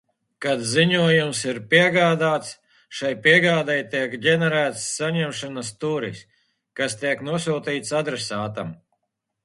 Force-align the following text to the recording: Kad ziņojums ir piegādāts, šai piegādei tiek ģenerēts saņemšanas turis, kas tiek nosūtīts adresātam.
Kad 0.43 0.61
ziņojums 0.69 1.41
ir 1.51 1.59
piegādāts, 1.73 2.49
šai 3.01 3.11
piegādei 3.29 3.77
tiek 3.93 4.17
ģenerēts 4.25 4.87
saņemšanas 4.97 5.71
turis, 5.85 6.25
kas 6.81 7.01
tiek 7.07 7.25
nosūtīts 7.33 7.97
adresātam. 8.03 8.79